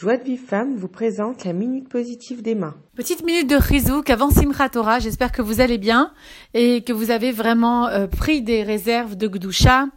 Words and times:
Joie 0.00 0.16
de 0.16 0.24
Vive 0.24 0.40
Femme 0.40 0.76
vous 0.76 0.88
présente 0.88 1.44
la 1.44 1.52
Minute 1.52 1.86
Positive 1.86 2.40
d'Emma. 2.40 2.74
Petite 2.94 3.22
minute 3.22 3.50
de 3.50 3.56
Rizouk 3.56 4.08
avant 4.08 4.30
Simchat 4.30 4.70
Torah. 4.70 4.98
J'espère 4.98 5.30
que 5.30 5.42
vous 5.42 5.60
allez 5.60 5.76
bien 5.76 6.14
et 6.54 6.82
que 6.82 6.94
vous 6.94 7.10
avez 7.10 7.32
vraiment 7.32 7.86
euh, 7.88 8.06
pris 8.06 8.40
des 8.40 8.62
réserves 8.62 9.14
de 9.14 9.28
Gdusha, 9.28 9.88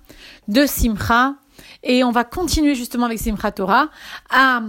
de 0.50 0.66
Simcha. 0.66 1.36
Et 1.84 2.04
on 2.04 2.12
va 2.12 2.26
continuer 2.26 2.76
justement 2.76 3.06
avec 3.06 3.18
Simchat 3.18 3.54
Torah 3.54 3.88
à 4.30 4.64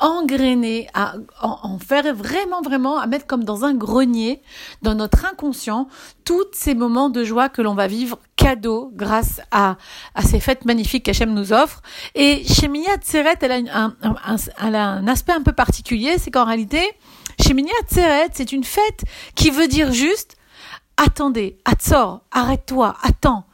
engrainer, 0.00 0.88
à 0.94 1.14
en, 1.42 1.78
faire 1.78 2.14
vraiment, 2.14 2.62
vraiment, 2.62 2.98
à 2.98 3.06
mettre 3.06 3.26
comme 3.26 3.44
dans 3.44 3.64
un 3.64 3.74
grenier, 3.74 4.42
dans 4.82 4.94
notre 4.94 5.26
inconscient, 5.26 5.88
tous 6.24 6.46
ces 6.52 6.74
moments 6.74 7.10
de 7.10 7.22
joie 7.22 7.48
que 7.48 7.62
l'on 7.62 7.74
va 7.74 7.86
vivre 7.86 8.18
cadeau 8.36 8.90
grâce 8.94 9.40
à, 9.50 9.76
à 10.14 10.22
ces 10.22 10.40
fêtes 10.40 10.64
magnifiques 10.64 11.04
qu'Hachem 11.04 11.32
nous 11.32 11.52
offre. 11.52 11.82
Et 12.14 12.42
chez 12.44 12.68
Minia 12.68 12.96
Tseret, 12.96 13.36
elle 13.42 13.68
a, 13.68 13.84
un, 14.02 14.36
elle 14.62 14.74
a 14.74 14.88
un 14.88 15.06
aspect 15.06 15.32
un 15.32 15.42
peu 15.42 15.52
particulier, 15.52 16.18
c'est 16.18 16.30
qu'en 16.30 16.44
réalité, 16.44 16.82
chez 17.38 17.54
Minia 17.54 17.72
Tseret, 17.86 18.30
c'est 18.32 18.52
une 18.52 18.64
fête 18.64 19.04
qui 19.34 19.50
veut 19.50 19.68
dire 19.68 19.92
juste, 19.92 20.36
attendez, 20.96 21.58
Atzor, 21.64 22.22
arrête-toi, 22.30 22.96
attends, 23.02 23.44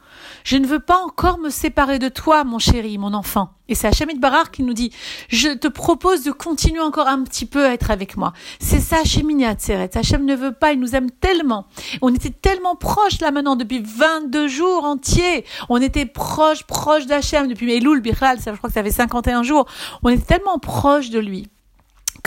je 0.47 0.55
ne 0.55 0.65
veux 0.65 0.79
pas 0.79 0.97
encore 1.03 1.39
me 1.39 1.49
séparer 1.49 1.99
de 1.99 2.07
toi, 2.07 2.45
mon 2.45 2.57
chéri, 2.57 2.97
mon 2.97 3.13
enfant. 3.13 3.49
Et 3.67 3.75
c'est 3.75 3.85
Hachem 3.85 4.07
Barar 4.17 4.49
qui 4.49 4.63
nous 4.63 4.73
dit, 4.73 4.93
je 5.27 5.49
te 5.49 5.67
propose 5.67 6.23
de 6.23 6.31
continuer 6.31 6.79
encore 6.79 7.09
un 7.09 7.21
petit 7.23 7.45
peu 7.45 7.65
à 7.65 7.73
être 7.73 7.91
avec 7.91 8.15
moi. 8.15 8.31
C'est 8.61 8.79
ça, 8.79 9.01
Hachem 9.01 9.27
Tseret. 9.57 9.89
Hachem 9.97 10.23
ne 10.23 10.37
veut 10.37 10.53
pas, 10.53 10.71
il 10.71 10.79
nous 10.79 10.95
aime 10.95 11.11
tellement. 11.11 11.67
On 12.01 12.15
était 12.15 12.29
tellement 12.29 12.77
proches 12.77 13.19
là 13.19 13.31
maintenant 13.31 13.57
depuis 13.57 13.83
22 13.83 14.47
jours 14.47 14.85
entiers. 14.85 15.43
On 15.67 15.81
était 15.81 16.05
proches, 16.05 16.63
proches 16.63 17.07
d'Hachem 17.07 17.49
depuis 17.49 17.73
Elul, 17.73 17.99
Bichal, 17.99 18.37
je 18.39 18.51
crois 18.51 18.69
que 18.69 18.73
ça 18.73 18.83
fait 18.83 18.91
51 18.91 19.43
jours. 19.43 19.65
On 20.01 20.07
était 20.07 20.37
tellement 20.37 20.59
proches 20.59 21.09
de 21.09 21.19
lui 21.19 21.49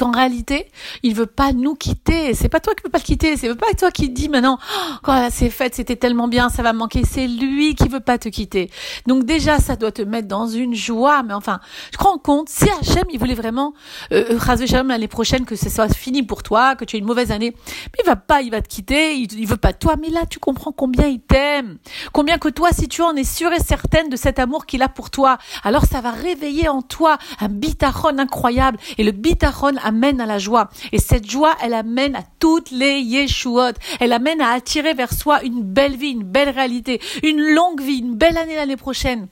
qu'en 0.01 0.11
réalité, 0.11 0.67
il 1.03 1.15
veut 1.15 1.27
pas 1.27 1.53
nous 1.53 1.75
quitter. 1.75 2.35
C'est 2.35 2.49
pas 2.49 2.61
toi 2.61 2.75
qui 2.75 2.83
veux 2.83 2.91
pas 2.91 2.99
le 2.99 3.05
quitter. 3.05 3.37
C'est 3.37 3.55
pas 3.55 3.73
toi 3.79 3.91
qui 3.91 4.09
dis 4.09 4.29
maintenant, 4.29 4.59
oh, 5.07 5.27
c'est 5.30 5.51
fait, 5.51 5.74
c'était 5.74 5.97
tellement 5.97 6.27
bien, 6.27 6.49
ça 6.49 6.63
va 6.63 6.73
manquer. 6.73 7.02
C'est 7.05 7.27
lui 7.27 7.74
qui 7.74 7.88
veut 7.88 8.01
pas 8.01 8.19
te 8.19 8.29
quitter. 8.29 8.71
Donc 9.07 9.24
déjà, 9.24 9.59
ça 9.59 9.77
doit 9.77 9.93
te 9.93 10.02
mettre 10.02 10.27
dans 10.27 10.47
une 10.47 10.74
joie. 10.74 11.23
Mais 11.23 11.35
enfin, 11.35 11.61
je 11.93 11.99
crois 11.99 12.13
en 12.13 12.19
compte, 12.19 12.49
si 12.49 12.65
Hachem, 12.65 13.05
il 13.13 13.19
voulait 13.19 13.35
vraiment, 13.35 13.74
euh, 14.13 14.39
euh 14.39 14.83
l'année 14.89 15.09
prochaine, 15.09 15.45
que 15.45 15.57
ce 15.57 15.69
soit 15.69 15.93
fini 15.93 16.23
pour 16.23 16.43
toi, 16.43 16.74
que 16.77 16.85
tu 16.85 16.96
aies 16.96 17.01
une 17.01 17.07
mauvaise 17.07 17.30
année, 17.30 17.55
mais 17.57 17.99
il 18.02 18.07
va 18.07 18.17
pas, 18.17 18.41
il 18.41 18.51
va 18.51 18.63
te 18.63 18.69
quitter, 18.69 19.17
il, 19.17 19.33
il 19.39 19.46
veut 19.46 19.57
pas 19.57 19.73
toi. 19.73 19.96
Mais 20.01 20.09
là, 20.09 20.24
tu 20.29 20.39
comprends 20.39 20.73
combien 20.73 21.07
il 21.07 21.21
t'aime. 21.21 21.79
Combien 22.13 22.39
que 22.39 22.49
toi, 22.49 22.71
si 22.73 22.89
tu 22.89 23.02
en 23.02 23.15
es 23.17 23.24
sûre 23.24 23.52
et 23.52 23.61
certaine 23.61 24.09
de 24.09 24.17
cet 24.17 24.39
amour 24.39 24.65
qu'il 24.65 24.83
a 24.83 24.89
pour 24.89 25.11
toi, 25.11 25.37
alors 25.63 25.85
ça 25.85 26.01
va 26.01 26.11
réveiller 26.11 26.69
en 26.69 26.80
toi 26.80 27.19
un 27.41 27.49
bitachon 27.49 28.19
incroyable. 28.19 28.79
Et 28.96 29.05
le 29.05 29.13
bitachon 29.13 29.77
amène 29.91 30.21
à 30.21 30.27
la 30.27 30.38
joie. 30.38 30.71
Et 30.93 30.99
cette 30.99 31.29
joie, 31.29 31.55
elle 31.63 31.74
amène 31.74 32.15
à 32.16 32.23
toutes 32.38 32.71
les 32.71 33.01
Yeshuot. 33.01 33.74
Elle 33.99 34.13
amène 34.13 34.41
à 34.41 34.51
attirer 34.52 34.95
vers 34.95 35.13
soi 35.13 35.43
une 35.43 35.63
belle 35.63 35.96
vie, 35.96 36.10
une 36.10 36.24
belle 36.24 36.51
réalité, 36.51 37.01
une 37.23 37.41
longue 37.41 37.83
vie, 37.83 37.99
une 37.99 38.16
belle 38.16 38.38
année 38.38 38.57
l'année 38.57 38.77
prochaine. 38.77 39.29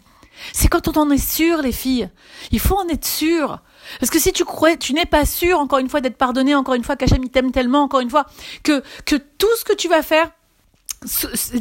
C'est 0.53 0.69
quand 0.69 0.89
on 0.89 1.01
en 1.01 1.11
est 1.11 1.19
sûr, 1.19 1.62
les 1.62 1.73
filles. 1.73 2.11
Il 2.53 2.61
faut 2.61 2.77
en 2.77 2.89
être 2.89 3.06
sûr. 3.06 3.61
Parce 4.01 4.11
que 4.11 4.19
si 4.19 4.33
tu 4.33 4.45
crois, 4.45 4.77
tu 4.77 4.92
n'es 4.92 5.06
pas 5.06 5.25
sûr, 5.25 5.59
encore 5.59 5.79
une 5.79 5.89
fois, 5.89 6.01
d'être 6.01 6.19
pardonné, 6.19 6.55
encore 6.55 6.75
une 6.75 6.84
fois, 6.84 6.97
qu'Hachem 6.97 7.29
t'aime 7.29 7.53
tellement, 7.53 7.83
encore 7.83 8.01
une 8.01 8.11
fois, 8.11 8.27
que, 8.62 8.83
que 9.05 9.17
tout 9.17 9.55
ce 9.59 9.64
que 9.64 9.75
tu 9.75 9.89
vas 9.89 10.03
faire, 10.03 10.31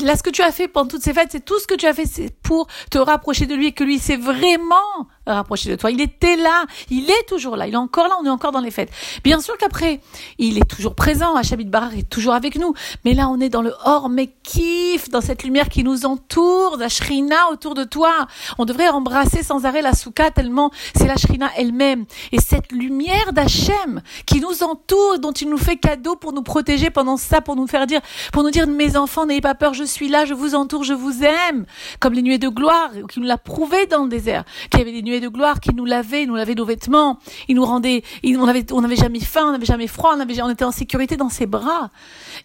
là, 0.02 0.16
ce 0.16 0.24
que 0.24 0.30
tu 0.30 0.42
as 0.42 0.52
fait 0.52 0.68
pendant 0.68 0.88
toutes 0.88 1.04
ces 1.04 1.14
fêtes, 1.14 1.30
c'est 1.32 1.46
tout 1.46 1.60
ce 1.60 1.68
que 1.68 1.76
tu 1.76 1.86
as 1.86 1.94
fait, 1.94 2.06
c'est 2.06 2.36
pour 2.42 2.68
te 2.90 2.98
rapprocher 2.98 3.46
de 3.46 3.56
lui 3.56 3.68
et 3.68 3.72
que 3.72 3.84
lui, 3.84 4.00
c'est 4.00 4.18
vraiment 4.18 5.08
rapproché 5.34 5.70
de 5.70 5.76
toi. 5.76 5.92
Il 5.92 6.02
était 6.02 6.36
là, 6.36 6.66
il 6.90 7.10
est 7.10 7.28
toujours 7.28 7.56
là, 7.56 7.68
il 7.68 7.74
est 7.74 7.78
encore 7.78 8.08
là, 8.08 8.16
on 8.22 8.26
est 8.26 8.30
encore 8.30 8.52
dans 8.52 8.62
les 8.62 8.72
fêtes. 8.72 8.92
Bien 9.24 9.40
sûr 9.40 9.58
qu'après, 9.58 10.02
il 10.38 10.58
est 10.58 10.68
toujours 10.68 10.96
présent, 10.96 11.36
Hachabit 11.36 11.66
Barar 11.66 11.94
est 11.94 12.10
toujours 12.10 12.34
avec 12.34 12.58
nous, 12.58 12.74
mais 13.06 13.14
là 13.14 13.30
on 13.30 13.40
est 13.40 13.50
dans 13.50 13.62
le 13.62 13.74
hors 13.86 14.10
kiff, 14.44 15.10
dans 15.10 15.22
cette 15.22 15.44
lumière 15.44 15.70
qui 15.70 15.84
nous 15.84 16.06
entoure, 16.06 16.78
la 16.78 16.90
shrina 16.90 17.50
autour 17.52 17.74
de 17.74 17.84
toi. 17.84 18.28
On 18.58 18.66
devrait 18.66 18.90
embrasser 18.90 19.44
sans 19.44 19.66
arrêt 19.66 19.82
la 19.82 19.94
souka 19.94 20.32
tellement 20.32 20.72
c'est 20.96 21.08
la 21.08 21.16
shrina 21.16 21.50
elle-même. 21.58 22.06
Et 22.32 22.40
cette 22.40 22.72
lumière 22.72 23.34
d'Hachem 23.34 24.02
qui 24.26 24.40
nous 24.40 24.64
entoure, 24.64 25.20
dont 25.20 25.32
il 25.32 25.50
nous 25.50 25.58
fait 25.58 25.78
cadeau 25.78 26.16
pour 26.16 26.34
nous 26.34 26.44
protéger 26.44 26.90
pendant 26.90 27.18
ça, 27.18 27.42
pour 27.42 27.56
nous 27.56 27.68
faire 27.68 27.88
dire, 27.88 28.02
pour 28.32 28.44
nous 28.44 28.52
dire 28.52 28.68
mes 28.68 28.98
enfants 28.98 29.26
n'ayez 29.26 29.42
pas 29.42 29.56
peur, 29.56 29.74
je 29.74 29.84
suis 29.84 30.10
là, 30.10 30.26
je 30.26 30.34
vous 30.34 30.56
entoure, 30.56 30.84
je 30.84 30.94
vous 30.94 31.24
aime, 31.24 31.66
comme 32.00 32.14
les 32.14 32.22
nuées 32.22 32.38
de 32.38 32.50
gloire, 32.50 32.92
qui 33.10 33.20
nous 33.20 33.26
l'a 33.26 33.38
prouvé 33.38 33.86
dans 33.86 34.04
le 34.04 34.10
désert, 34.10 34.44
qu'il 34.70 34.80
y 34.80 34.84
avait 34.84 34.92
des 34.92 35.02
nuées 35.02 35.17
de 35.20 35.28
gloire 35.28 35.60
qui 35.60 35.74
nous 35.74 35.86
lavait, 35.86 36.26
nous 36.26 36.36
lavait 36.36 36.56
nos 36.56 36.66
vêtements, 36.66 37.20
il 37.48 37.56
nous 37.56 37.66
rendait, 37.66 38.04
on 38.24 38.48
avait, 38.48 38.72
on 38.72 38.82
n'avait 38.82 38.96
jamais 38.96 39.20
faim, 39.20 39.48
on 39.48 39.52
n'avait 39.52 39.66
jamais 39.66 39.88
froid, 39.88 40.14
on, 40.16 40.20
avait, 40.20 40.36
était 40.36 40.66
en 40.66 40.72
sécurité 40.72 41.18
dans 41.18 41.30
ses 41.30 41.46
bras. 41.46 41.90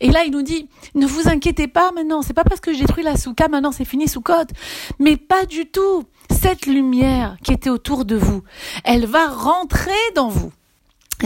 Et 0.01 0.11
là, 0.11 0.25
il 0.25 0.33
nous 0.33 0.43
dit, 0.43 0.69
ne 0.95 1.07
vous 1.07 1.29
inquiétez 1.29 1.69
pas 1.69 1.93
maintenant, 1.93 2.23
c'est 2.23 2.35
pas 2.35 2.45
parce 2.45 2.61
que 2.61 2.73
j'ai 2.73 2.81
détruit 2.81 3.05
la 3.05 3.17
souka, 3.17 3.49
maintenant 3.49 3.73
c'est 3.73 3.85
fini 3.85 4.09
sous. 4.09 4.23
Mais 4.99 5.17
pas 5.17 5.45
du 5.45 5.67
tout. 5.67 6.05
Cette 6.31 6.67
lumière 6.67 7.37
qui 7.45 7.53
était 7.53 7.71
autour 7.71 8.05
de 8.05 8.17
vous, 8.17 8.43
elle 8.85 9.07
va 9.07 9.27
rentrer 9.27 9.93
dans 10.15 10.29
vous. 10.29 10.53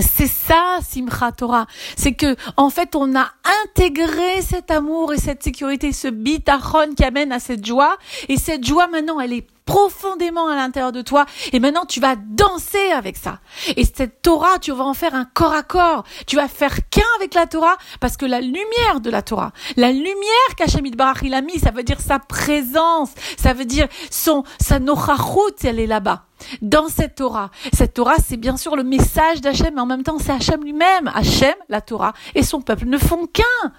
C'est 0.02 0.26
ça, 0.26 0.78
Simchat 0.82 1.32
Torah. 1.32 1.66
C'est 1.96 2.12
que, 2.12 2.36
en 2.56 2.70
fait, 2.70 2.94
on 2.96 3.16
a 3.16 3.30
intégré 3.64 4.42
cet 4.42 4.70
amour 4.70 5.12
et 5.14 5.18
cette 5.18 5.42
sécurité, 5.42 5.92
ce 5.92 6.08
bitachon 6.08 6.94
qui 6.94 7.04
amène 7.04 7.32
à 7.32 7.38
cette 7.38 7.64
joie. 7.64 7.96
Et 8.28 8.36
cette 8.36 8.66
joie, 8.66 8.88
maintenant, 8.88 9.20
elle 9.20 9.32
est 9.32 9.46
profondément 9.66 10.48
à 10.48 10.54
l'intérieur 10.54 10.92
de 10.92 11.02
toi 11.02 11.26
et 11.52 11.60
maintenant 11.60 11.84
tu 11.84 12.00
vas 12.00 12.16
danser 12.16 12.92
avec 12.92 13.16
ça. 13.16 13.40
Et 13.76 13.84
cette 13.84 14.22
Torah, 14.22 14.58
tu 14.58 14.72
vas 14.72 14.84
en 14.84 14.94
faire 14.94 15.14
un 15.14 15.26
corps 15.26 15.52
à 15.52 15.62
corps. 15.62 16.04
Tu 16.26 16.36
vas 16.36 16.48
faire 16.48 16.88
qu'un 16.88 17.02
avec 17.16 17.34
la 17.34 17.46
Torah 17.46 17.76
parce 18.00 18.16
que 18.16 18.24
la 18.24 18.40
lumière 18.40 19.00
de 19.02 19.10
la 19.10 19.22
Torah, 19.22 19.52
la 19.76 19.90
lumière 19.90 20.54
qu'Hachamid 20.56 20.96
Barach 20.96 21.18
il 21.22 21.34
a 21.34 21.42
mis, 21.42 21.58
ça 21.58 21.70
veut 21.72 21.82
dire 21.82 22.00
sa 22.00 22.18
présence, 22.18 23.10
ça 23.36 23.52
veut 23.52 23.64
dire 23.64 23.88
son, 24.10 24.44
sa 24.60 24.78
nochachut, 24.78 25.64
elle 25.64 25.80
est 25.80 25.86
là-bas 25.86 26.22
dans 26.62 26.88
cette 26.88 27.16
Torah. 27.16 27.50
Cette 27.72 27.94
Torah, 27.94 28.16
c'est 28.24 28.36
bien 28.36 28.56
sûr 28.56 28.76
le 28.76 28.84
message 28.84 29.40
d'Hachem, 29.40 29.74
mais 29.74 29.80
en 29.80 29.86
même 29.86 30.02
temps, 30.02 30.18
c'est 30.18 30.32
Hachem 30.32 30.62
lui-même. 30.62 31.10
Hachem, 31.14 31.54
la 31.68 31.80
Torah 31.80 32.12
et 32.34 32.42
son 32.42 32.60
peuple 32.60 32.86
ne 32.86 32.98
font 32.98 33.26
qu'un. 33.26 33.72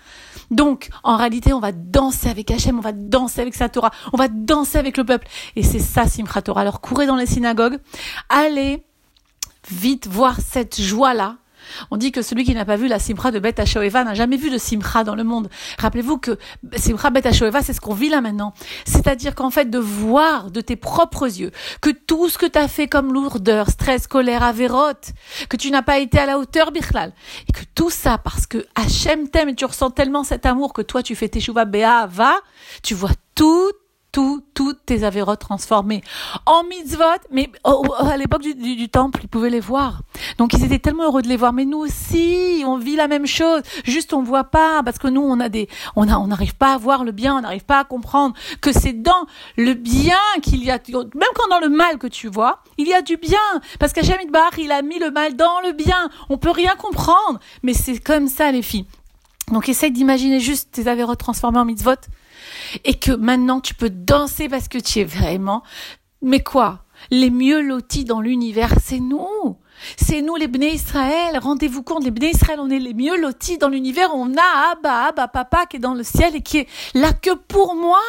Donc, 0.52 0.90
en 1.04 1.18
réalité, 1.18 1.54
on 1.54 1.60
va 1.60 1.72
danser 1.72 2.30
avec 2.30 2.52
Hachem, 2.52 2.78
on 2.78 2.82
va 2.82 2.94
danser 2.94 3.42
avec 3.42 3.56
sa 3.56 3.70
Torah, 3.70 3.92
on 4.14 4.18
va 4.18 4.28
danser 4.28 4.78
avec 4.78 4.98
le 4.98 5.04
peuple. 5.04 5.28
Et 5.56 5.64
c'est 5.64 5.80
ça, 5.80 6.08
Simchat 6.08 6.42
Torah. 6.42 6.62
Alors, 6.62 6.82
courez 6.82 7.06
dans 7.06 7.16
les 7.16 7.26
synagogues, 7.26 7.78
allez 8.30 8.84
vite 9.70 10.08
voir 10.08 10.38
cette 10.40 10.80
joie-là 10.80 11.38
on 11.92 11.98
dit 11.98 12.12
que 12.12 12.22
celui 12.22 12.44
qui 12.44 12.54
n'a 12.54 12.66
pas 12.66 12.76
vu 12.76 12.88
la 12.88 13.00
Simcha 13.00 13.32
de 13.32 13.40
Beth 13.40 13.60
Hashoeva 13.60 14.04
n'a 14.04 14.14
jamais 14.14 14.38
vu 14.38 14.50
de 14.50 14.58
Simcha 14.58 15.04
dans 15.04 15.16
le 15.16 15.24
monde. 15.24 15.50
Rappelez-vous 15.80 16.18
que 16.18 16.38
Simcha 16.76 17.10
Beth 17.10 17.26
Hashoeva, 17.26 17.62
c'est 17.62 17.74
ce 17.74 17.82
qu'on 17.82 17.94
vit 17.94 18.10
là 18.10 18.22
maintenant. 18.22 18.54
C'est-à-dire 18.86 19.36
qu'en 19.36 19.50
fait, 19.50 19.70
de 19.70 19.80
voir 19.80 20.52
de 20.52 20.62
tes 20.62 20.76
propres 20.76 21.26
yeux 21.26 21.52
que 21.82 21.90
tout 21.90 22.30
ce 22.30 22.38
que 22.38 22.46
tu 22.46 22.60
as 22.60 22.68
fait 22.68 22.88
comme 22.88 23.14
lourdeur, 23.14 23.70
stress, 23.70 24.08
colère, 24.08 24.44
avérote, 24.44 25.14
que 25.50 25.58
tu 25.58 25.72
n'as 25.72 25.82
pas 25.82 26.00
été 26.00 26.20
à 26.20 26.26
la 26.26 26.38
hauteur, 26.38 26.72
Bichlal, 26.72 27.14
et 27.48 27.52
que 27.52 27.62
tout 27.76 27.90
ça, 27.90 28.18
parce 28.18 28.48
que 28.48 28.66
Hachem 28.76 29.30
t'aime 29.30 29.50
et 29.50 29.56
tu 29.56 29.66
ressens 29.66 29.92
tellement 29.92 30.24
cet 30.24 30.46
amour 30.46 30.74
que 30.74 30.82
toi, 30.82 31.04
tu 31.04 31.16
fais 31.16 31.30
tes 31.30 31.40
chouva 31.40 31.66
béa, 31.66 32.08
va, 32.08 32.36
tu 32.84 32.94
vois 32.94 33.12
tout 33.36 33.72
tout, 34.12 34.44
toutes 34.56 34.84
tes 34.84 35.04
avérotes 35.04 35.42
transformées 35.42 36.02
en 36.48 36.64
mitzvot, 36.64 37.04
mais 37.30 37.52
à 37.64 38.18
l'époque 38.18 38.42
du, 38.42 38.90
temple, 38.90 39.20
ils 39.24 39.30
pouvaient 39.30 39.52
les 39.52 39.60
voir. 39.60 40.02
Donc 40.38 40.54
ils 40.54 40.64
étaient 40.64 40.80
tellement 40.80 41.06
heureux 41.06 41.22
de 41.22 41.28
les 41.28 41.38
voir. 41.38 41.54
Mais 41.54 41.66
nous 41.66 41.80
aussi, 41.80 42.64
on 42.66 42.78
vit 42.78 42.96
la 42.96 43.08
même 43.08 43.26
chose. 43.26 43.62
Juste 43.84 44.14
on 44.14 44.24
voit 44.24 44.46
pas 44.46 44.82
parce 44.84 44.98
que 44.98 45.08
nous 45.08 45.22
on 45.22 45.40
a 45.40 45.50
des, 45.50 45.68
on 45.96 46.08
a, 46.08 46.18
on 46.18 46.28
n'arrive 46.28 46.56
pas 46.56 46.74
à 46.74 46.78
voir 46.78 47.04
le 47.04 47.12
bien, 47.12 47.38
on 47.38 47.42
n'arrive 47.42 47.66
pas 47.66 47.80
à 47.80 47.84
comprendre 47.84 48.36
que 48.62 48.72
c'est 48.72 48.94
dans 48.94 49.26
le 49.58 49.74
bien 49.74 50.16
qu'il 50.42 50.64
y 50.64 50.72
a, 50.72 50.80
même 50.90 51.30
quand 51.36 51.48
dans 51.50 51.60
le 51.60 51.70
mal 51.70 51.98
que 51.98 52.08
tu 52.08 52.28
vois, 52.28 52.62
il 52.78 52.88
y 52.88 52.94
a 52.94 53.02
du 53.02 53.18
bien. 53.18 53.38
Parce 53.80 53.94
qu'Hachem 53.94 54.18
Bar, 54.32 54.52
il 54.58 54.72
a 54.72 54.82
mis 54.82 55.00
le 55.00 55.12
mal 55.12 55.36
dans 55.36 55.62
le 55.62 55.72
bien. 55.72 56.10
On 56.30 56.38
peut 56.38 56.52
rien 56.52 56.76
comprendre, 56.78 57.40
mais 57.64 57.74
c'est 57.74 58.00
comme 58.00 58.28
ça 58.28 58.52
les 58.52 58.62
filles. 58.62 58.86
Donc 59.52 59.70
essaye 59.70 59.92
d'imaginer 59.92 60.40
juste 60.40 60.72
tes 60.72 60.88
avérotes 60.88 61.20
transformées 61.20 61.60
en 61.60 61.66
mitzvot 61.66 61.96
et 62.84 62.96
que 62.96 63.12
maintenant 63.14 63.62
tu 63.62 63.74
peux 63.74 63.90
danser 63.90 64.50
parce 64.50 64.68
que 64.68 64.78
tu 64.78 65.00
es 65.00 65.04
vraiment, 65.06 65.64
mais 66.22 66.42
quoi? 66.42 66.84
Les 67.12 67.30
mieux 67.30 67.62
lotis 67.62 68.06
dans 68.06 68.22
l'univers, 68.22 68.74
c'est 68.84 69.00
nous. 69.00 69.56
C'est 69.98 70.22
nous 70.22 70.36
les 70.36 70.48
Bnei 70.48 70.74
Israël. 70.74 71.38
Rendez-vous 71.40 71.84
compte, 71.84 72.04
les 72.04 72.12
Bnei 72.12 72.32
Israël, 72.32 72.60
on 72.62 72.70
est 72.70 72.80
les 72.80 72.94
mieux 72.94 73.20
lotis 73.20 73.58
dans 73.58 73.70
l'univers. 73.70 74.10
On 74.14 74.34
a 74.36 74.72
Abba, 74.72 75.08
Abba, 75.08 75.28
Papa 75.28 75.66
qui 75.66 75.78
est 75.78 75.80
dans 75.80 75.94
le 75.94 76.04
ciel 76.04 76.36
et 76.36 76.42
qui 76.42 76.60
est 76.60 76.68
là 76.94 77.14
que 77.14 77.34
pour 77.34 77.76
moi. 77.76 78.00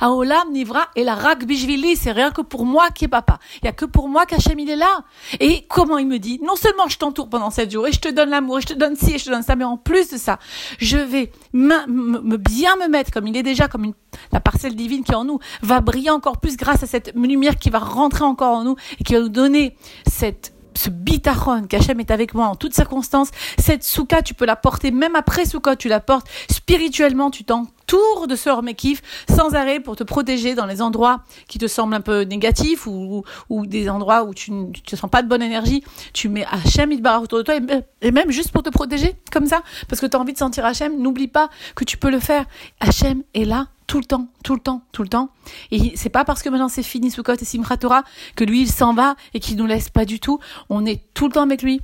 Aolam, 0.00 0.50
Nivra 0.52 0.88
et 0.96 1.04
la 1.04 1.14
Rak 1.14 1.44
Bishvili, 1.44 1.96
c'est 1.96 2.12
rien 2.12 2.30
que 2.30 2.42
pour 2.42 2.64
moi 2.64 2.90
qui 2.90 3.06
est 3.06 3.08
Papa. 3.08 3.38
Il 3.62 3.66
y 3.66 3.68
a 3.68 3.72
que 3.72 3.84
pour 3.84 4.08
moi 4.08 4.26
qu'Hachem 4.26 4.58
il 4.58 4.70
est 4.70 4.76
là. 4.76 5.04
Et 5.40 5.64
comment 5.68 5.98
il 5.98 6.06
me 6.06 6.18
dit 6.18 6.40
Non 6.42 6.56
seulement 6.56 6.88
je 6.88 6.98
t'entoure 6.98 7.28
pendant 7.28 7.50
sept 7.50 7.70
jours 7.70 7.86
et 7.86 7.92
je 7.92 8.00
te 8.00 8.08
donne 8.08 8.30
l'amour 8.30 8.58
et 8.58 8.62
je 8.62 8.66
te 8.66 8.74
donne 8.74 8.96
ci 8.96 9.14
et 9.14 9.18
je 9.18 9.24
te 9.24 9.30
donne 9.30 9.42
ça, 9.42 9.56
mais 9.56 9.64
en 9.64 9.76
plus 9.76 10.10
de 10.10 10.16
ça, 10.16 10.38
je 10.78 10.96
vais 10.98 11.32
bien 11.52 12.76
me 12.76 12.88
mettre 12.88 13.10
comme 13.10 13.26
il 13.26 13.36
est 13.36 13.42
déjà, 13.42 13.68
comme 13.68 13.92
la 14.32 14.40
parcelle 14.40 14.74
divine 14.74 15.04
qui 15.04 15.12
est 15.12 15.16
en 15.16 15.24
nous, 15.24 15.38
va 15.62 15.80
briller 15.80 16.10
encore 16.10 16.38
plus 16.38 16.56
grâce 16.56 16.82
à 16.82 16.86
cette 16.86 17.12
lumière 17.14 17.56
qui 17.56 17.70
va 17.70 17.78
rentrer 17.78 18.24
encore 18.24 18.58
en 18.58 18.64
nous 18.64 18.76
et 18.98 19.04
qui 19.04 19.14
va 19.14 19.20
nous 19.20 19.28
donner 19.28 19.76
cette 20.06 20.52
ce 20.76 20.90
bitachon 20.90 21.66
qu'Hachem 21.68 22.00
est 22.00 22.10
avec 22.10 22.34
moi 22.34 22.46
en 22.46 22.54
toutes 22.54 22.74
circonstances, 22.74 23.30
cette 23.58 23.84
souka, 23.84 24.22
tu 24.22 24.34
peux 24.34 24.46
la 24.46 24.56
porter 24.56 24.90
même 24.90 25.16
après 25.16 25.44
souka, 25.44 25.76
tu 25.76 25.88
la 25.88 26.00
portes 26.00 26.26
spirituellement, 26.50 27.30
tu 27.30 27.44
t'entoures 27.94 28.26
de 28.26 28.36
ce 28.36 28.50
hormekif 28.50 29.02
sans 29.28 29.54
arrêt 29.54 29.80
pour 29.80 29.96
te 29.96 30.04
protéger 30.04 30.54
dans 30.54 30.66
les 30.66 30.82
endroits 30.82 31.22
qui 31.48 31.58
te 31.58 31.66
semblent 31.66 31.94
un 31.94 32.00
peu 32.00 32.22
négatifs 32.22 32.86
ou, 32.86 33.24
des 33.50 33.88
endroits 33.88 34.24
où 34.24 34.34
tu 34.34 34.52
ne 34.52 34.72
te 34.72 34.96
sens 34.96 35.10
pas 35.10 35.22
de 35.22 35.28
bonne 35.28 35.42
énergie. 35.42 35.82
Tu 36.12 36.28
mets 36.28 36.46
Hachem 36.50 36.92
Idbar 36.92 37.22
autour 37.22 37.38
de 37.38 37.44
toi 37.44 37.56
et, 38.02 38.10
même 38.10 38.30
juste 38.30 38.52
pour 38.52 38.62
te 38.62 38.70
protéger 38.70 39.14
comme 39.32 39.46
ça 39.46 39.62
parce 39.88 40.00
que 40.00 40.06
tu 40.06 40.16
as 40.16 40.20
envie 40.20 40.32
de 40.32 40.38
sentir 40.38 40.64
Hachem, 40.64 41.00
n'oublie 41.00 41.28
pas 41.28 41.48
que 41.74 41.84
tu 41.84 41.96
peux 41.96 42.10
le 42.10 42.20
faire. 42.20 42.44
Hachem 42.80 43.22
est 43.34 43.44
là 43.44 43.68
tout 43.86 43.98
le 43.98 44.04
temps, 44.04 44.28
tout 44.42 44.54
le 44.54 44.60
temps, 44.60 44.82
tout 44.92 45.02
le 45.02 45.08
temps. 45.08 45.30
Et 45.70 45.92
c'est 45.96 46.08
pas 46.08 46.24
parce 46.24 46.42
que 46.42 46.48
maintenant 46.48 46.68
c'est 46.68 46.82
fini 46.82 47.10
Sukkot 47.10 47.34
et 47.34 47.44
Simchat 47.44 47.76
Torah 47.76 48.02
que 48.36 48.44
lui 48.44 48.62
il 48.62 48.70
s'en 48.70 48.94
va 48.94 49.14
et 49.34 49.40
qu'il 49.40 49.56
nous 49.56 49.66
laisse 49.66 49.90
pas 49.90 50.04
du 50.04 50.20
tout. 50.20 50.38
On 50.68 50.86
est 50.86 51.02
tout 51.14 51.26
le 51.26 51.32
temps 51.32 51.42
avec 51.42 51.62
lui. 51.62 51.80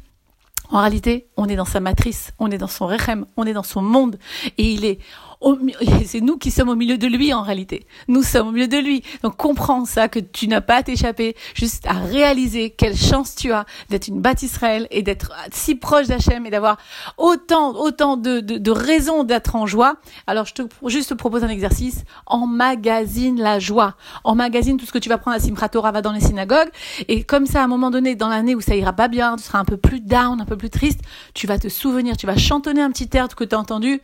En 0.73 0.81
réalité, 0.81 1.27
on 1.37 1.49
est 1.49 1.57
dans 1.57 1.65
sa 1.65 1.81
matrice, 1.81 2.33
on 2.39 2.49
est 2.49 2.59
dans 2.59 2.69
son 2.69 2.87
rechem, 2.87 3.27
on 3.37 3.45
est 3.45 3.53
dans 3.53 3.65
son 3.65 3.83
monde 3.83 4.21
et 4.57 4.73
il 4.73 4.85
est 4.85 5.01
c'est 6.07 6.21
nous 6.21 6.37
qui 6.37 6.51
sommes 6.51 6.69
au 6.69 6.77
milieu 6.77 6.99
de 6.99 7.07
lui 7.07 7.33
en 7.33 7.43
réalité. 7.43 7.87
Nous 8.09 8.23
sommes 8.23 8.49
au 8.49 8.53
milieu 8.53 8.69
de 8.69 8.79
lui. 8.79 9.03
Donc 9.23 9.37
comprends 9.37 9.85
ça, 9.85 10.09
que 10.09 10.19
tu 10.19 10.49
n'as 10.49 10.61
pas 10.61 10.77
à 10.77 10.83
t'échapper, 10.83 11.37
juste 11.55 11.87
à 11.87 11.95
réaliser 11.95 12.71
quelle 12.71 12.97
chance 12.97 13.35
tu 13.35 13.53
as 13.53 13.65
d'être 13.89 14.09
une 14.09 14.21
bâtisse 14.21 14.51
Israël 14.51 14.87
et 14.91 15.03
d'être 15.03 15.33
si 15.53 15.75
proche 15.75 16.09
d'Hachem 16.09 16.47
et 16.47 16.51
d'avoir 16.51 16.79
autant, 17.19 17.75
autant 17.77 18.17
de, 18.17 18.41
de, 18.41 18.59
de 18.59 18.71
raisons 18.71 19.23
d'être 19.23 19.55
en 19.55 19.67
joie. 19.67 19.97
Alors 20.27 20.47
je 20.47 20.55
te 20.55 20.63
juste 20.87 21.11
te 21.11 21.15
propose 21.15 21.45
un 21.45 21.49
exercice. 21.49 22.05
Emmagasine 22.27 23.41
la 23.41 23.59
joie. 23.59 23.95
Emmagasine 24.25 24.77
tout 24.77 24.87
ce 24.87 24.93
que 24.93 24.99
tu 24.99 25.09
vas 25.09 25.19
prendre 25.19 25.37
à 25.37 25.41
Simchat 25.41 25.69
Torah, 25.69 25.93
va 25.93 26.03
dans 26.03 26.13
les 26.13 26.21
synagogues. 26.21 26.71
Et 27.09 27.25
comme 27.25 27.47
ça, 27.47 27.61
à 27.61 27.65
un 27.65 27.69
moment 27.69 27.91
donné, 27.91 28.15
dans 28.15 28.29
l'année 28.29 28.55
où 28.55 28.61
ça 28.61 28.75
ira 28.75 28.93
pas 28.93 29.09
bien, 29.09 29.37
tu 29.37 29.45
seras 29.45 29.59
un 29.59 29.65
peu 29.65 29.77
plus 29.77 30.01
down, 30.01 30.41
un 30.41 30.45
peu 30.45 30.57
plus 30.57 30.71
triste, 30.71 31.01
tu 31.35 31.47
vas 31.47 31.59
te 31.59 31.69
souvenir, 31.69 32.17
tu 32.17 32.27
vas 32.27 32.37
chantonner 32.37 32.81
un 32.81 32.91
petit 32.91 33.09
air 33.13 33.29
que 33.29 33.45
tu 33.45 33.55
as 33.55 33.59
entendu. 33.59 34.01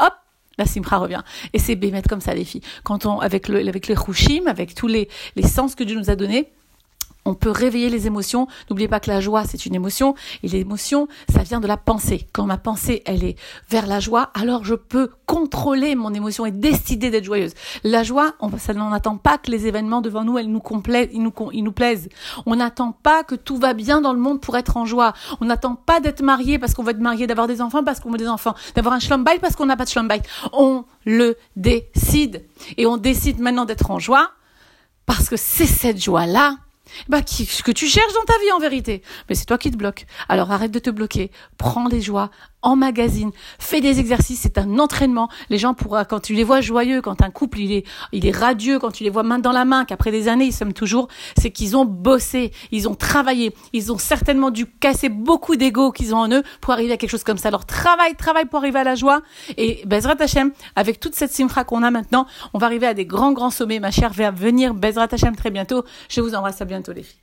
Hop, 0.00 0.14
la 0.58 0.66
simcha 0.66 0.96
revient. 0.96 1.22
Et 1.52 1.58
c'est 1.58 1.76
bémet 1.76 2.02
comme 2.02 2.20
ça, 2.20 2.34
les 2.34 2.44
filles. 2.44 2.62
Quand 2.84 3.06
on, 3.06 3.20
avec 3.20 3.48
le, 3.48 3.66
avec 3.66 3.86
les 3.86 3.94
rouchim, 3.94 4.46
avec 4.46 4.74
tous 4.74 4.88
les, 4.88 5.08
les 5.36 5.46
sens 5.46 5.74
que 5.74 5.84
Dieu 5.84 5.96
nous 5.96 6.10
a 6.10 6.16
donnés, 6.16 6.52
on 7.28 7.34
peut 7.34 7.50
réveiller 7.50 7.90
les 7.90 8.06
émotions. 8.06 8.48
N'oubliez 8.70 8.88
pas 8.88 9.00
que 9.00 9.10
la 9.10 9.20
joie, 9.20 9.44
c'est 9.44 9.66
une 9.66 9.74
émotion. 9.74 10.14
Et 10.42 10.48
l'émotion, 10.48 11.08
ça 11.28 11.42
vient 11.42 11.60
de 11.60 11.66
la 11.66 11.76
pensée. 11.76 12.26
Quand 12.32 12.44
ma 12.44 12.56
pensée, 12.56 13.02
elle 13.04 13.22
est 13.22 13.36
vers 13.68 13.86
la 13.86 14.00
joie, 14.00 14.30
alors 14.34 14.64
je 14.64 14.74
peux 14.74 15.10
contrôler 15.26 15.94
mon 15.94 16.14
émotion 16.14 16.46
et 16.46 16.50
décider 16.50 17.10
d'être 17.10 17.24
joyeuse. 17.24 17.52
La 17.84 18.02
joie, 18.02 18.32
on, 18.40 18.50
ça 18.56 18.72
n'attend 18.72 19.18
pas 19.18 19.36
que 19.36 19.50
les 19.50 19.66
événements 19.66 20.00
devant 20.00 20.24
nous, 20.24 20.38
elles 20.38 20.48
nous, 20.48 20.62
ils 21.12 21.22
nous, 21.22 21.32
ils 21.52 21.62
nous 21.62 21.72
plaisent. 21.72 22.08
On 22.46 22.56
n'attend 22.56 22.92
pas 22.92 23.24
que 23.24 23.34
tout 23.34 23.58
va 23.58 23.74
bien 23.74 24.00
dans 24.00 24.14
le 24.14 24.18
monde 24.18 24.40
pour 24.40 24.56
être 24.56 24.78
en 24.78 24.86
joie. 24.86 25.12
On 25.42 25.44
n'attend 25.44 25.74
pas 25.74 26.00
d'être 26.00 26.22
marié 26.22 26.58
parce 26.58 26.72
qu'on 26.72 26.82
veut 26.82 26.92
être 26.92 26.98
marié, 26.98 27.26
d'avoir 27.26 27.46
des 27.46 27.60
enfants 27.60 27.84
parce 27.84 28.00
qu'on 28.00 28.10
veut 28.10 28.18
des 28.18 28.28
enfants, 28.28 28.54
d'avoir 28.74 28.94
un 28.94 29.00
schlumbite 29.00 29.40
parce 29.40 29.54
qu'on 29.54 29.66
n'a 29.66 29.76
pas 29.76 29.84
de 29.84 29.90
schlumbite. 29.90 30.24
On 30.52 30.84
le 31.04 31.36
décide. 31.56 32.46
Et 32.78 32.86
on 32.86 32.96
décide 32.96 33.38
maintenant 33.38 33.66
d'être 33.66 33.90
en 33.90 33.98
joie 33.98 34.30
parce 35.04 35.28
que 35.28 35.36
c'est 35.36 35.66
cette 35.66 36.02
joie-là 36.02 36.56
bah, 37.08 37.20
ce 37.26 37.62
que 37.62 37.72
tu 37.72 37.86
cherches 37.86 38.12
dans 38.14 38.24
ta 38.24 38.38
vie 38.38 38.52
en 38.52 38.58
vérité. 38.58 39.02
Mais 39.28 39.34
c'est 39.34 39.46
toi 39.46 39.58
qui 39.58 39.70
te 39.70 39.76
bloques. 39.76 40.06
Alors 40.28 40.50
arrête 40.50 40.70
de 40.70 40.78
te 40.78 40.90
bloquer. 40.90 41.30
Prends 41.56 41.88
des 41.88 42.00
joies, 42.00 42.30
en 42.62 42.76
magazine, 42.76 43.30
fais 43.58 43.80
des 43.80 44.00
exercices, 44.00 44.40
c'est 44.40 44.58
un 44.58 44.78
entraînement. 44.78 45.28
Les 45.48 45.58
gens 45.58 45.74
pourraient, 45.74 46.04
quand 46.08 46.20
tu 46.20 46.34
les 46.34 46.44
vois 46.44 46.60
joyeux, 46.60 47.00
quand 47.00 47.22
un 47.22 47.30
couple 47.30 47.60
il 47.60 47.72
est, 47.72 47.86
il 48.12 48.26
est 48.26 48.36
radieux, 48.36 48.78
quand 48.78 48.90
tu 48.90 49.04
les 49.04 49.10
vois 49.10 49.22
main 49.22 49.38
dans 49.38 49.52
la 49.52 49.64
main, 49.64 49.84
qu'après 49.84 50.10
des 50.10 50.28
années 50.28 50.46
ils 50.46 50.52
s'aiment 50.52 50.72
toujours, 50.72 51.08
c'est 51.38 51.50
qu'ils 51.50 51.76
ont 51.76 51.84
bossé, 51.84 52.52
ils 52.72 52.88
ont 52.88 52.94
travaillé, 52.94 53.54
ils 53.72 53.92
ont 53.92 53.98
certainement 53.98 54.50
dû 54.50 54.66
casser 54.66 55.08
beaucoup 55.08 55.56
d'ego 55.56 55.92
qu'ils 55.92 56.14
ont 56.14 56.18
en 56.18 56.30
eux 56.32 56.42
pour 56.60 56.72
arriver 56.72 56.92
à 56.92 56.96
quelque 56.96 57.10
chose 57.10 57.24
comme 57.24 57.38
ça. 57.38 57.48
Alors 57.48 57.64
travaille, 57.64 58.14
travaille 58.16 58.46
pour 58.46 58.58
arriver 58.58 58.80
à 58.80 58.84
la 58.84 58.94
joie. 58.94 59.22
Et 59.56 59.82
Bezrat 59.86 60.16
Hashem, 60.20 60.52
avec 60.74 61.00
toute 61.00 61.14
cette 61.14 61.32
simcha 61.32 61.64
qu'on 61.64 61.82
a 61.82 61.90
maintenant, 61.90 62.26
on 62.54 62.58
va 62.58 62.66
arriver 62.66 62.86
à 62.86 62.94
des 62.94 63.06
grands, 63.06 63.32
grands 63.32 63.50
sommets. 63.50 63.80
Ma 63.80 63.90
chère 63.90 64.12
va 64.12 64.30
venir 64.30 64.74
Bezrat 64.74 65.08
Hashem 65.12 65.36
très 65.36 65.50
bientôt. 65.50 65.84
Je 66.08 66.20
vous 66.20 66.34
embrasse 66.34 66.60
à 66.60 66.64
bientôt 66.64 66.92
les 66.92 67.02
filles. 67.02 67.20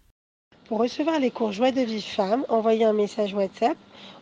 Pour 0.68 0.80
recevoir 0.80 1.20
les 1.20 1.30
cours 1.30 1.52
Joie 1.52 1.72
de 1.72 1.82
vie 1.82 2.02
femme, 2.02 2.44
envoyez 2.50 2.86
un 2.86 2.94
message 2.94 3.36
WhatsApp 3.36 3.78